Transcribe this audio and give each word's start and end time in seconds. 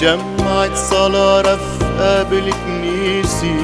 شمعة 0.00 0.74
صلاة 0.74 1.40
رفقة 1.40 2.22
بالكنيسة 2.22 3.56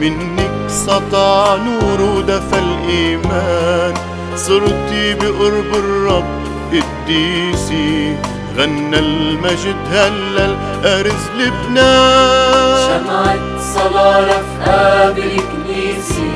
منك 0.00 0.50
سطع 0.68 1.56
نور 1.56 2.00
ودفى 2.02 2.58
الإيمان. 2.58 3.94
صرتي 4.36 5.14
بقرب 5.14 5.74
الرب 5.74 6.24
قديسي 6.72 8.16
غنى 8.56 8.98
المجد 8.98 9.76
هلل 9.92 10.56
أرز 10.84 11.24
لبنان؟ 11.38 12.88
شمعة 12.88 13.38
صلاة 13.74 14.20
رفقة 14.26 15.10
بالكنيسة 15.10 16.32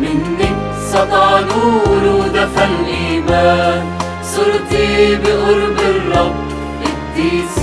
منك 0.00 0.56
سطع 0.92 1.40
نور 1.40 2.02
ودفى 2.14 2.64
الإيمان. 2.64 3.84
صرتي 4.22 5.16
بقرب 5.16 5.78
الرب 5.80 6.34
قديسي 6.82 7.59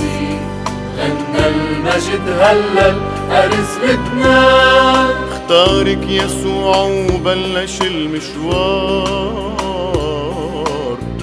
المجد 1.98 2.28
هلل 2.40 2.98
أرز 3.30 3.72
لبنان 3.84 5.10
اختارك 5.30 6.02
يسوع 6.08 6.76
وبلش 6.86 7.80
المشوار. 7.82 9.38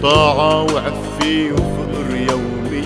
طاعة 0.01 0.61
وعفي 0.63 1.51
وفقر 1.51 2.15
يومي 2.29 2.84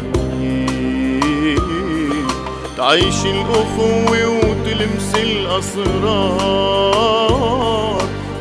تعيش 2.77 3.25
الأخوة 3.25 4.27
وتلمس 4.27 5.15
الأسرار. 5.15 6.29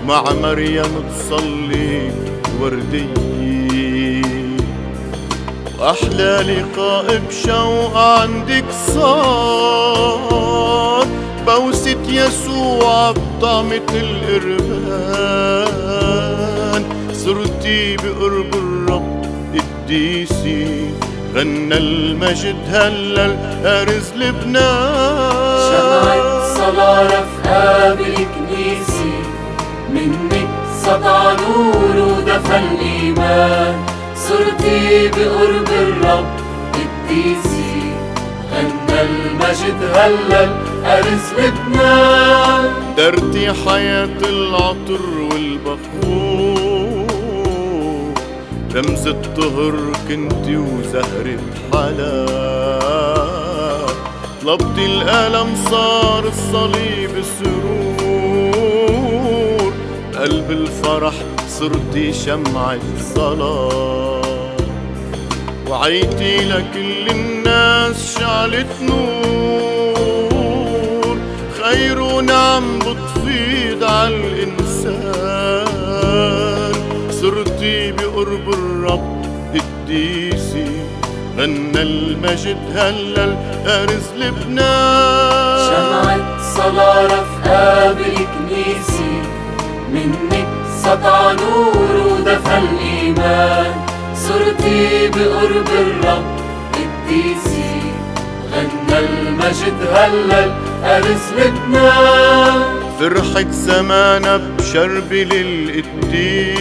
مع 0.06 0.22
مريم 0.42 1.04
تصلي 1.10 2.12
وردية. 2.60 3.37
وأحلى 5.78 6.32
لقاء 6.48 7.06
بشوق 7.28 7.96
عندك 7.96 8.64
صار. 8.94 10.28
بوسة 11.46 12.04
يسوع 12.08 13.10
بطعمة 13.10 13.90
القربان 13.92 14.92
صرتي 17.12 17.96
بقرب 17.96 18.54
الرب 18.54 19.24
قديسي 19.54 20.90
غنى 21.34 21.76
المجد 21.76 22.56
هلل 22.68 23.36
أرز 23.64 24.12
لبنان. 24.16 25.47
صرتي 34.68 35.08
بقرب 35.08 35.68
الرب 35.68 36.26
قديسي 36.74 37.92
غنى 38.52 39.00
المجد 39.00 39.80
هلل 39.94 40.50
لبنان 41.38 42.70
درتي 42.96 43.52
حياة 43.52 44.18
العطر 44.28 45.00
والبخور 45.32 47.08
رمز 48.74 49.06
الطهر 49.06 49.74
كنتي 50.08 50.56
وزهرة 50.56 51.38
حلا 51.72 52.26
طلبتي 54.42 54.86
الألم 54.86 55.54
صار 55.70 56.24
الصليب 56.28 57.10
سرور 57.38 58.12
قلب 60.16 60.50
الفرح 60.50 61.14
صرتي 61.48 62.12
شمعة 62.12 62.78
صلاة 63.14 64.17
وعيتي 65.70 66.36
لكل 66.44 67.08
الناس 67.10 68.18
شعلت 68.18 68.72
نور. 68.82 69.08
خير 71.62 72.00
ونعم 72.00 72.78
بتفيض 72.78 73.84
على 73.84 74.16
الإنسان. 74.16 75.68
صرتي 77.10 77.92
بقرب 77.92 78.48
الرب 78.48 79.24
قديسي 79.54 80.82
غنى 81.38 81.82
المجد 81.82 82.58
هلل 82.74 83.36
أرز 83.66 84.06
لبنان. 84.16 85.58
شمعة 85.68 86.20
صلاة 86.56 87.06
رفقة 87.06 87.92
بالكنيسة 87.92 89.10
منك 89.92 90.48
سطع 90.82 91.32
نور 91.32 91.47
بقرب 95.18 95.68
الرب 95.68 96.24
قديسي 96.72 97.80
غنى 98.52 98.98
المجد 98.98 99.78
هلل 99.94 100.50
أرز 100.84 101.26
لبنان 101.38 102.62
فرحة 103.00 103.50
زمانة 103.50 104.36
بشرب 104.36 105.12
للقديس. 105.12 106.58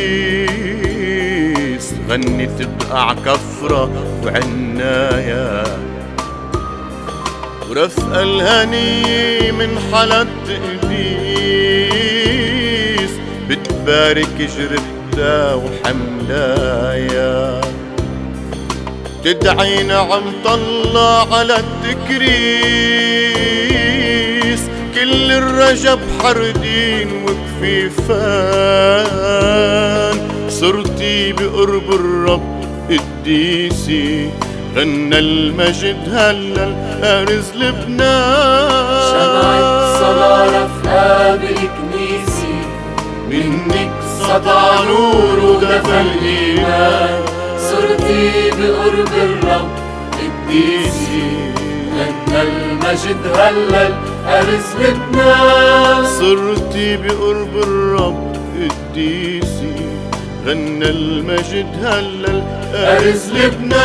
غنت 2.09 2.61
بقع 2.61 3.13
كفرة 3.13 3.89
وعناية 4.25 5.63
ورفقة 7.69 8.23
الهني 8.23 9.51
من 9.51 9.79
حالة 9.93 10.27
قديس 10.83 11.91
بتبارك 13.49 14.49
جربتها 14.57 15.53
وحملايا 15.53 17.37
تدعي 19.23 19.83
نعم 19.83 20.23
طلع 20.45 21.35
على 21.37 21.55
التكريس. 21.59 22.77
كل 24.95 25.31
الرجب 25.31 25.99
حردين 26.23 27.09
وكفيفان 27.23 28.27
صرتي 30.49 31.33
بقرب 31.33 31.91
الرب 31.91 32.57
قديسي 32.89 34.29
غنى 34.75 35.19
المجد 35.19 35.97
هلل 36.13 36.75
أرز 37.03 37.51
لبنان. 37.55 39.01
شمعة 39.11 39.99
صلاة 39.99 40.45
رفقة 40.45 41.35
بالكنيسة 41.35 42.55
منك 43.29 43.91
سطع 44.19 44.83
نور 44.83 45.37
ودفى 45.39 46.01
الإيمان. 46.01 47.21
صرتي 47.77 48.51
بقرب 48.51 49.13
الرب. 49.23 49.69
قديسي 50.17 51.29
غنى 51.97 52.41
المجد 52.41 53.23
هلل. 53.37 53.93
أرز 54.27 54.69
لبنان 54.79 56.05
صرتي 56.05 56.97
بقرب 56.97 57.53
الرب. 57.57 58.35
قديسي 58.55 59.75
غنى 60.45 60.89
المجد 60.89 61.71
هلل. 61.85 62.43
أرز 62.73 63.23
لبنان 63.31 63.77